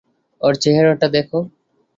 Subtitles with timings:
[0.41, 1.39] ওর চেহারাটা দেখো।